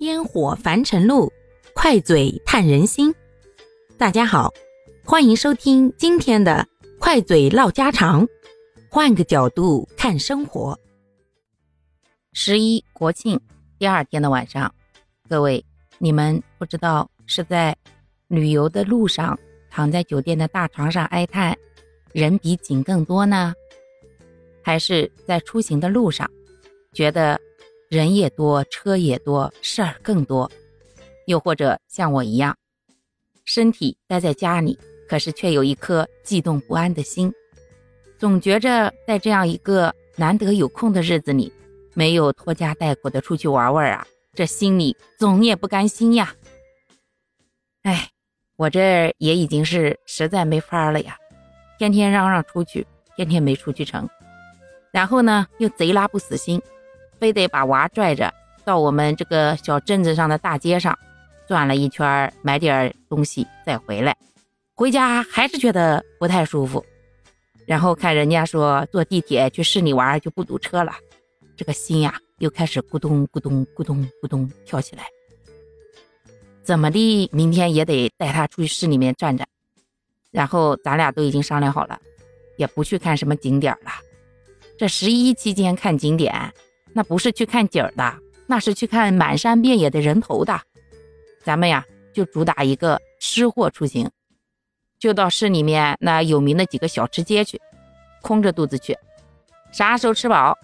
[0.00, 1.32] 烟火凡尘路，
[1.72, 3.14] 快嘴探人心。
[3.96, 4.52] 大家好，
[5.04, 6.66] 欢迎收听今天的
[6.98, 8.26] 快嘴唠家常，
[8.90, 10.78] 换个角度看生活。
[12.32, 13.40] 十一国庆
[13.78, 14.74] 第二天的晚上，
[15.28, 15.64] 各位，
[15.98, 17.76] 你们不知道是在
[18.26, 19.38] 旅游的路上，
[19.70, 21.56] 躺在酒店的大床上哀叹
[22.12, 23.54] 人比景更多呢，
[24.60, 26.28] 还是在出行的路上
[26.92, 27.40] 觉得？
[27.90, 30.50] 人也多，车也多，事儿更多，
[31.26, 32.56] 又或者像我一样，
[33.44, 37.32] 身体待在家里，可是却有一颗悸动不安的心，
[38.18, 41.52] 总觉着在这样一个难得有空的日子里，
[41.92, 46.34] 没有拖家带口的出去玩玩啊，这心里总也不甘心呀。
[47.82, 48.08] 哎，
[48.56, 51.16] 我这也已经是实在没法了呀，
[51.78, 54.08] 天天嚷嚷出去，天天没出去成，
[54.90, 56.60] 然后呢又贼拉不死心。
[57.24, 58.30] 非得把娃拽着
[58.66, 60.94] 到我们这个小镇子上的大街上
[61.48, 64.14] 转了一圈，买点东西再回来。
[64.74, 66.84] 回家还是觉得不太舒服。
[67.64, 70.92] 然后看人家说坐地铁去市里玩就不堵车了，
[71.56, 75.04] 这个心呀又开始咕咚咕咚咕咚咕咚跳起来。
[76.62, 79.48] 怎么的，明天也得带他出去市里面转转。
[80.30, 81.98] 然后咱俩都已经商量好了，
[82.58, 83.92] 也不去看什么景点了。
[84.76, 86.52] 这十一期间看景点。
[86.94, 88.14] 那不是去看景儿的，
[88.46, 90.58] 那是去看满山遍野的人头的。
[91.42, 94.08] 咱们呀，就主打一个吃货出行，
[94.98, 97.60] 就到市里面那有名的几个小吃街去，
[98.22, 98.96] 空着肚子去，
[99.72, 100.56] 啥时候吃饱，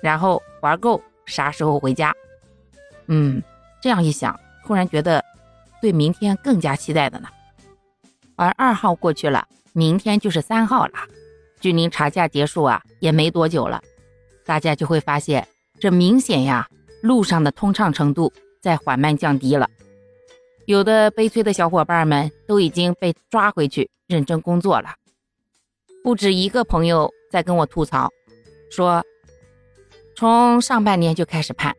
[0.00, 2.14] 然后玩够，啥时候回家。
[3.08, 3.42] 嗯，
[3.82, 5.22] 这样一想，突然觉得
[5.80, 7.28] 对明天更加期待的呢。
[8.36, 10.94] 而二号过去了，明天就是三号了，
[11.60, 13.82] 距离查价结束啊，也没多久了，
[14.46, 15.46] 大家就会发现。
[15.82, 16.68] 这明显呀，
[17.00, 19.68] 路上的通畅程度在缓慢降低了。
[20.66, 24.90] 有的悲催的小伙伴们都已经被抓回去认真工作了。
[26.04, 28.08] 不止一个朋友在跟我吐槽，
[28.70, 29.04] 说
[30.14, 31.74] 从上半年就开始盼，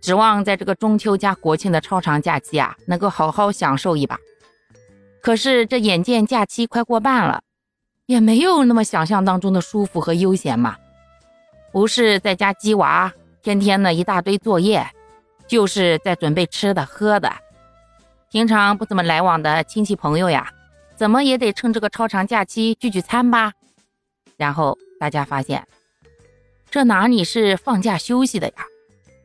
[0.00, 4.18] 指望在这个中秋加国庆的超长假期啊，能够好好享受一把。
[5.20, 7.42] 可是这眼见假期快过半了，
[8.06, 10.74] 也没有那么想象当中的舒服和悠闲嘛。
[11.70, 13.12] 不是在家鸡娃。
[13.42, 14.86] 天天的一大堆作业，
[15.48, 17.32] 就是在准备吃的喝的。
[18.30, 20.48] 平常不怎么来往的亲戚朋友呀，
[20.96, 23.52] 怎么也得趁这个超长假期聚聚餐吧。
[24.36, 25.66] 然后大家发现，
[26.70, 28.54] 这哪里是放假休息的呀？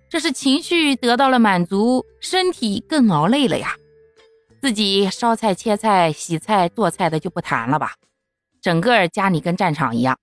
[0.10, 3.76] 这是情绪得到了满足，身体更劳累了呀。
[4.60, 7.94] 自己烧菜、切菜、洗菜、做菜的就不谈了吧，
[8.62, 10.18] 整个家里跟战场一样。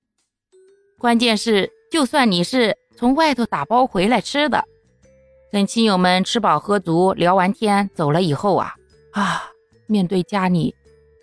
[0.98, 2.76] 关键是，就算你是。
[2.96, 4.64] 从外头打包回来吃的，
[5.50, 8.74] 等亲友们吃饱喝足、聊完天走了以后啊
[9.12, 9.50] 啊，
[9.86, 10.74] 面对家里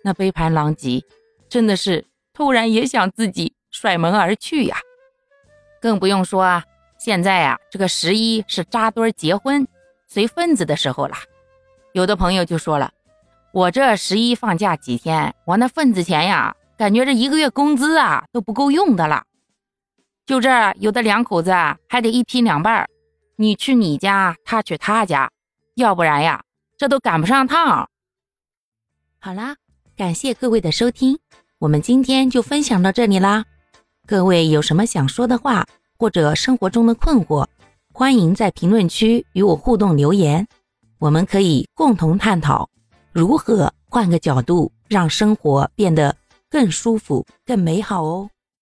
[0.04, 1.02] 那杯盘狼藉，
[1.48, 4.76] 真的是突然也想自己甩门而去呀。
[5.80, 6.62] 更不用说啊，
[6.98, 9.66] 现在啊，这个十一是扎堆结婚、
[10.06, 11.16] 随份子的时候了。
[11.92, 12.92] 有的朋友就说了，
[13.52, 19.24] 我这十一放假几天，我那份子钱呀，感觉这一个月工资啊都不够用的了。
[20.32, 20.48] 就这，
[20.80, 21.50] 有的两口子，
[21.86, 22.88] 还得一劈两半儿
[23.36, 25.30] 你去你家，他去他家，
[25.74, 26.42] 要不然呀，
[26.78, 27.86] 这都赶不上趟。
[29.20, 29.56] 好啦，
[29.94, 31.18] 感谢各位的收听，
[31.58, 33.44] 我们今天就分享到这里啦。
[34.06, 35.66] 各位有什么想说的话，
[35.98, 37.46] 或者生活中的困惑，
[37.92, 40.48] 欢迎在评论区与我互动留言，
[40.98, 42.70] 我们可以共同探讨
[43.12, 46.16] 如何换个角度让生活变得
[46.48, 48.30] 更舒服、更美好哦。